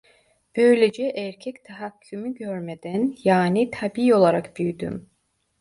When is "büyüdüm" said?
4.57-5.09